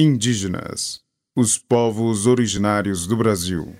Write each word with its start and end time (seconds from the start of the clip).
Indígenas, 0.00 1.00
os 1.34 1.58
povos 1.58 2.24
originários 2.24 3.04
do 3.04 3.16
Brasil. 3.16 3.74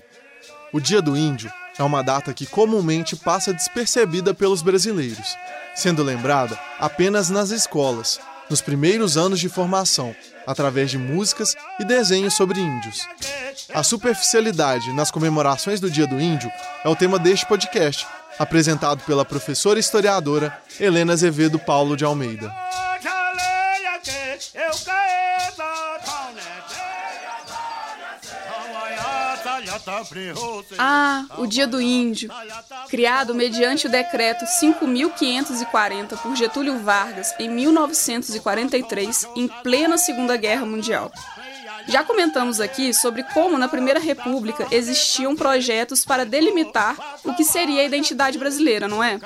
O 0.73 0.77
Dia 0.81 1.01
do 1.01 1.15
Índio 1.15 1.49
é 1.77 1.81
uma 1.81 2.03
data 2.03 2.33
que 2.33 2.45
comumente 2.45 3.15
passa 3.15 3.53
despercebida 3.53 4.33
pelos 4.33 4.61
brasileiros, 4.61 5.37
sendo 5.73 6.03
lembrada 6.03 6.59
apenas 6.77 7.29
nas 7.29 7.51
escolas, 7.51 8.19
nos 8.49 8.59
primeiros 8.59 9.15
anos 9.15 9.39
de 9.39 9.47
formação, 9.47 10.13
através 10.45 10.91
de 10.91 10.97
músicas 10.97 11.55
e 11.79 11.85
desenhos 11.85 12.33
sobre 12.33 12.59
índios. 12.59 13.07
A 13.73 13.81
superficialidade 13.81 14.91
nas 14.91 15.09
comemorações 15.11 15.79
do 15.79 15.89
Dia 15.89 16.05
do 16.05 16.19
Índio 16.19 16.51
é 16.83 16.89
o 16.89 16.97
tema 16.97 17.17
deste 17.17 17.45
podcast, 17.45 18.05
apresentado 18.37 19.05
pela 19.05 19.23
professora 19.23 19.79
historiadora 19.79 20.61
Helena 20.77 21.13
Azevedo 21.13 21.57
Paulo 21.57 21.95
de 21.95 22.03
Almeida. 22.03 22.53
Ah, 30.77 31.25
o 31.37 31.45
Dia 31.45 31.67
do 31.67 31.81
Índio, 31.81 32.29
criado 32.89 33.33
mediante 33.33 33.87
o 33.87 33.89
decreto 33.89 34.45
5540 34.45 36.17
por 36.17 36.35
Getúlio 36.35 36.79
Vargas 36.79 37.33
em 37.39 37.49
1943, 37.49 39.27
em 39.35 39.47
plena 39.47 39.97
Segunda 39.97 40.35
Guerra 40.37 40.65
Mundial. 40.65 41.11
Já 41.87 42.03
comentamos 42.03 42.59
aqui 42.59 42.93
sobre 42.93 43.23
como 43.23 43.57
na 43.57 43.67
Primeira 43.67 43.99
República 43.99 44.67
existiam 44.69 45.35
projetos 45.35 46.05
para 46.05 46.25
delimitar 46.25 46.95
o 47.23 47.33
que 47.33 47.43
seria 47.43 47.81
a 47.81 47.85
identidade 47.85 48.37
brasileira, 48.37 48.87
não 48.87 49.03
é? 49.03 49.19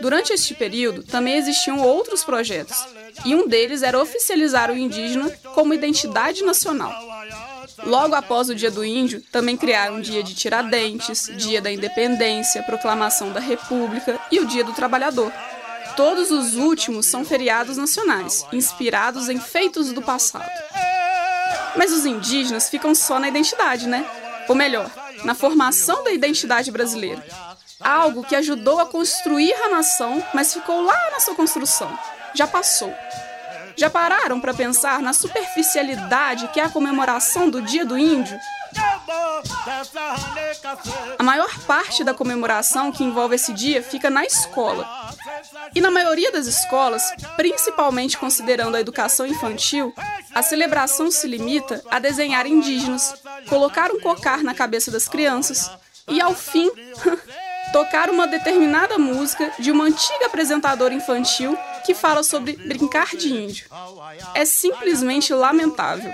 Durante 0.00 0.32
este 0.32 0.54
período, 0.54 1.02
também 1.02 1.34
existiam 1.34 1.80
outros 1.80 2.22
projetos, 2.22 2.76
e 3.24 3.34
um 3.34 3.48
deles 3.48 3.82
era 3.82 4.00
oficializar 4.00 4.70
o 4.70 4.76
indígena 4.76 5.28
como 5.54 5.74
identidade 5.74 6.44
nacional. 6.44 6.92
Logo 7.84 8.14
após 8.14 8.48
o 8.48 8.54
Dia 8.54 8.70
do 8.70 8.84
Índio, 8.84 9.22
também 9.32 9.56
criaram 9.56 9.96
o 9.96 10.02
Dia 10.02 10.22
de 10.22 10.34
Tiradentes, 10.34 11.30
Dia 11.36 11.60
da 11.60 11.70
Independência, 11.70 12.62
Proclamação 12.62 13.32
da 13.32 13.40
República 13.40 14.18
e 14.30 14.40
o 14.40 14.46
Dia 14.46 14.64
do 14.64 14.72
Trabalhador. 14.72 15.32
Todos 15.96 16.30
os 16.30 16.54
últimos 16.54 17.06
são 17.06 17.24
feriados 17.24 17.76
nacionais, 17.76 18.44
inspirados 18.52 19.28
em 19.28 19.40
feitos 19.40 19.92
do 19.92 20.02
passado. 20.02 20.50
Mas 21.76 21.92
os 21.92 22.06
indígenas 22.06 22.68
ficam 22.68 22.94
só 22.94 23.18
na 23.18 23.28
identidade, 23.28 23.86
né? 23.86 24.08
Ou 24.48 24.54
melhor, 24.54 24.90
na 25.24 25.34
formação 25.34 26.04
da 26.04 26.12
identidade 26.12 26.70
brasileira. 26.70 27.24
Algo 27.80 28.24
que 28.24 28.34
ajudou 28.36 28.80
a 28.80 28.86
construir 28.86 29.52
a 29.52 29.68
nação, 29.68 30.22
mas 30.34 30.52
ficou 30.52 30.82
lá 30.82 31.10
na 31.12 31.20
sua 31.20 31.34
construção. 31.34 31.96
Já 32.34 32.46
passou. 32.46 32.92
Já 33.78 33.88
pararam 33.88 34.40
para 34.40 34.52
pensar 34.52 35.00
na 35.00 35.12
superficialidade 35.12 36.48
que 36.48 36.58
é 36.58 36.64
a 36.64 36.68
comemoração 36.68 37.48
do 37.48 37.62
Dia 37.62 37.84
do 37.84 37.96
Índio? 37.96 38.36
A 41.16 41.22
maior 41.22 41.56
parte 41.60 42.02
da 42.02 42.12
comemoração 42.12 42.90
que 42.90 43.04
envolve 43.04 43.36
esse 43.36 43.52
dia 43.52 43.80
fica 43.80 44.10
na 44.10 44.24
escola. 44.24 45.14
E 45.76 45.80
na 45.80 45.92
maioria 45.92 46.32
das 46.32 46.46
escolas, 46.46 47.04
principalmente 47.36 48.18
considerando 48.18 48.76
a 48.76 48.80
educação 48.80 49.24
infantil, 49.24 49.94
a 50.34 50.42
celebração 50.42 51.08
se 51.08 51.28
limita 51.28 51.80
a 51.88 52.00
desenhar 52.00 52.48
indígenas, 52.48 53.14
colocar 53.48 53.92
um 53.92 54.00
cocar 54.00 54.42
na 54.42 54.54
cabeça 54.54 54.90
das 54.90 55.06
crianças 55.06 55.70
e, 56.08 56.20
ao 56.20 56.34
fim, 56.34 56.68
tocar 57.72 58.10
uma 58.10 58.26
determinada 58.26 58.98
música 58.98 59.52
de 59.56 59.70
uma 59.70 59.84
antiga 59.84 60.26
apresentadora 60.26 60.94
infantil 60.94 61.56
que 61.88 61.94
fala 61.94 62.22
sobre 62.22 62.52
brincar 62.52 63.16
de 63.16 63.32
índio. 63.32 63.66
É 64.34 64.44
simplesmente 64.44 65.32
lamentável. 65.32 66.12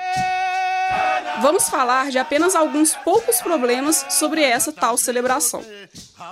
Vamos 1.42 1.68
falar 1.68 2.12
de 2.12 2.18
apenas 2.18 2.54
alguns 2.54 2.94
poucos 2.94 3.42
problemas 3.42 4.06
sobre 4.08 4.40
essa 4.40 4.72
tal 4.72 4.96
celebração. 4.96 5.64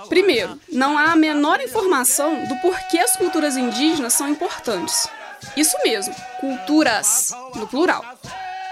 Primeiro, 0.07 0.57
não 0.71 0.97
há 0.97 1.11
a 1.11 1.15
menor 1.17 1.59
informação 1.59 2.45
do 2.45 2.55
porquê 2.61 2.99
as 2.99 3.17
culturas 3.17 3.57
indígenas 3.57 4.13
são 4.13 4.29
importantes. 4.29 5.09
Isso 5.57 5.75
mesmo, 5.83 6.15
culturas, 6.39 7.35
no 7.53 7.67
plural. 7.67 8.01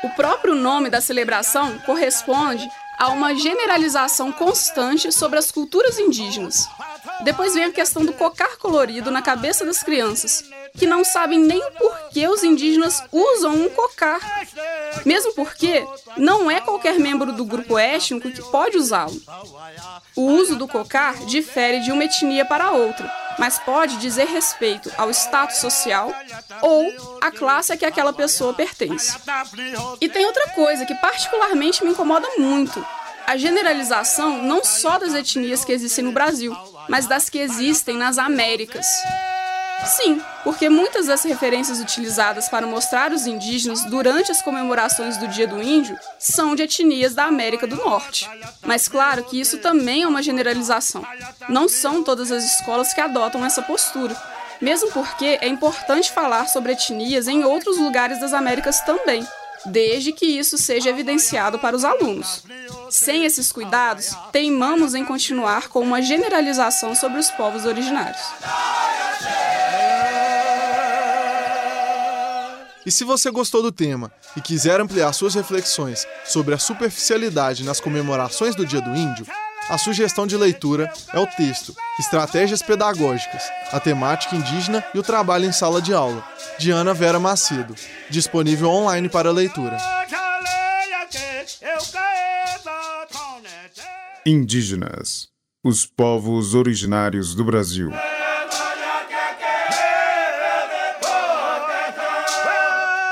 O 0.06 0.10
próprio 0.12 0.56
nome 0.56 0.90
da 0.90 1.02
celebração 1.02 1.80
corresponde 1.80 2.66
a 2.98 3.10
uma 3.10 3.36
generalização 3.36 4.32
constante 4.32 5.12
sobre 5.12 5.38
as 5.38 5.52
culturas 5.52 6.00
indígenas. 6.00 6.70
Depois 7.24 7.54
vem 7.54 7.66
a 7.66 7.72
questão 7.72 8.04
do 8.04 8.14
cocar 8.14 8.58
colorido 8.58 9.12
na 9.12 9.22
cabeça 9.22 9.66
das 9.66 9.84
crianças, 9.84 10.44
que 10.78 10.88
não 10.88 11.04
sabem 11.04 11.40
nem 11.40 11.62
por 11.78 12.10
que 12.10 12.28
os 12.28 12.44
indígenas 12.44 13.04
usam 13.12 13.54
um 13.54 13.70
cocar. 13.70 14.20
Mesmo 15.06 15.34
porque 15.34 15.86
não 16.18 16.50
é 16.50 16.60
qualquer 16.60 17.00
membro 17.00 17.32
do 17.32 17.46
grupo 17.46 17.78
étnico 17.78 18.32
que 18.32 18.42
pode 18.50 18.78
usá-lo. 18.78 19.20
O 20.16 20.24
uso 20.24 20.56
do 20.56 20.68
cocar 20.68 21.26
difere 21.26 21.82
de 21.82 21.92
uma 21.92 22.04
etnia 22.04 22.44
para 22.44 22.72
outra, 22.72 23.12
mas 23.38 23.60
pode 23.60 23.98
dizer 23.98 24.28
respeito 24.28 24.92
ao 24.98 25.10
status 25.12 25.58
social 25.58 26.12
ou 26.62 27.18
à 27.22 27.32
classe 27.32 27.72
a 27.72 27.78
que 27.78 27.86
aquela 27.86 28.14
pessoa 28.14 28.54
pertence. 28.54 29.18
E 30.00 30.10
tem 30.10 30.26
outra 30.26 30.50
coisa 30.50 30.86
que 30.86 30.96
particularmente 30.96 31.84
me 31.84 31.92
incomoda 31.92 32.28
muito: 32.38 32.86
a 33.26 33.38
generalização 33.38 34.44
não 34.44 34.64
só 34.64 34.98
das 34.98 35.14
etnias 35.14 35.64
que 35.64 35.72
existem 35.72 36.04
no 36.04 36.12
Brasil, 36.12 36.56
mas 36.92 37.08
das 37.08 37.30
que 37.30 37.38
existem 37.38 37.96
nas 37.96 38.18
Américas. 38.18 38.86
Sim, 39.86 40.22
porque 40.44 40.70
muitas 40.70 41.08
das 41.08 41.24
referências 41.24 41.80
utilizadas 41.80 42.50
para 42.50 42.68
mostrar 42.68 43.14
os 43.14 43.26
indígenas 43.26 43.86
durante 43.86 44.30
as 44.30 44.42
comemorações 44.42 45.16
do 45.16 45.26
Dia 45.30 45.48
do 45.48 45.64
Índio 45.64 45.98
são 46.20 46.54
de 46.54 46.64
etnias 46.64 47.16
da 47.16 47.24
América 47.24 47.66
do 47.66 47.78
Norte. 47.78 48.30
Mas 48.66 48.90
claro 48.90 49.24
que 49.24 49.40
isso 49.40 49.60
também 49.60 50.04
é 50.04 50.08
uma 50.08 50.22
generalização. 50.22 51.02
Não 51.48 51.70
são 51.70 52.04
todas 52.04 52.30
as 52.30 52.44
escolas 52.44 52.94
que 52.94 53.00
adotam 53.00 53.46
essa 53.46 53.62
postura. 53.62 54.16
Mesmo 54.60 54.92
porque 54.92 55.40
é 55.42 55.48
importante 55.48 56.12
falar 56.12 56.50
sobre 56.50 56.74
etnias 56.74 57.30
em 57.30 57.46
outros 57.46 57.78
lugares 57.78 58.20
das 58.20 58.34
Américas 58.34 58.82
também, 58.82 59.26
desde 59.66 60.12
que 60.12 60.26
isso 60.26 60.58
seja 60.58 60.90
evidenciado 60.90 61.60
para 61.60 61.76
os 61.76 61.84
alunos. 61.84 62.44
Sem 62.90 63.26
esses 63.26 63.52
cuidados, 63.52 64.16
teimamos 64.32 64.96
em 64.96 65.06
continuar 65.06 65.68
com 65.68 65.82
uma 65.82 66.02
generalização 66.02 66.96
sobre 66.96 67.20
os 67.20 67.30
povos 67.32 67.66
originários. 67.66 68.22
E 72.86 72.90
se 72.90 73.04
você 73.04 73.30
gostou 73.30 73.62
do 73.62 73.72
tema 73.72 74.12
e 74.36 74.42
quiser 74.42 74.82
ampliar 74.82 75.14
suas 75.14 75.36
reflexões 75.36 76.08
sobre 76.26 76.56
a 76.56 76.58
superficialidade 76.58 77.64
nas 77.64 77.80
comemorações 77.80 78.56
do 78.56 78.66
Dia 78.66 78.82
do 78.82 78.96
Índio, 78.96 79.26
a 79.70 79.78
sugestão 79.78 80.28
de 80.28 80.36
leitura 80.36 80.92
é 81.14 81.20
o 81.20 81.28
texto 81.28 81.76
Estratégias 82.00 82.62
Pedagógicas, 82.62 83.44
a 83.72 83.80
temática 83.80 84.36
indígena 84.36 84.84
e 84.94 85.00
o 85.00 85.04
trabalho 85.04 85.46
em 85.46 85.52
sala 85.52 85.82
de 85.82 85.94
aula, 85.94 86.24
de 86.58 86.72
Ana 86.72 86.94
Vera 86.94 87.20
Macedo, 87.20 87.76
disponível 88.10 88.70
online 88.70 89.08
para 89.08 89.32
leitura. 89.32 89.78
Indígenas, 94.26 95.30
os 95.64 95.86
povos 95.86 96.54
originários 96.54 97.34
do 97.34 97.44
Brasil. 97.44 97.92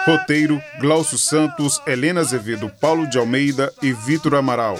Roteiro: 0.06 0.62
Glaucio 0.80 1.18
Santos, 1.18 1.80
Helena 1.86 2.22
Azevedo, 2.22 2.72
Paulo 2.82 3.08
de 3.08 3.18
Almeida 3.18 3.72
e 3.82 3.94
Vitor 3.94 4.36
Amaral. 4.36 4.80